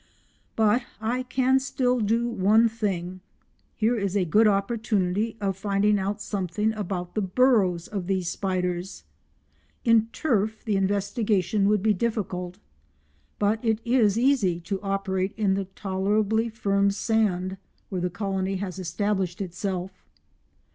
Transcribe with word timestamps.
But 0.55 0.81
I 0.99 1.21
can 1.21 1.59
still 1.59 1.99
do 1.99 2.27
one 2.27 2.67
thing. 2.67 3.21
Here 3.75 3.95
is 3.95 4.17
a 4.17 4.25
good 4.25 4.47
opportunity 4.47 5.37
of 5.39 5.55
finding 5.55 5.99
out 5.99 6.23
something 6.23 6.73
about 6.73 7.13
the 7.13 7.21
burrows 7.21 7.87
of 7.87 8.07
these 8.07 8.27
spiders. 8.27 9.03
In 9.85 10.07
turf 10.07 10.65
the 10.65 10.75
investigation 10.75 11.67
would 11.67 11.83
be 11.83 11.93
difficult, 11.93 12.57
but 13.37 13.63
it 13.63 13.77
is 13.85 14.17
easy 14.17 14.59
to 14.61 14.81
operate 14.81 15.35
in 15.37 15.53
the 15.53 15.65
tolerably 15.65 16.49
firm 16.49 16.89
sand 16.89 17.57
where 17.89 18.01
the 18.01 18.09
colony 18.09 18.55
has 18.55 18.79
established 18.79 19.39
itself. 19.39 20.03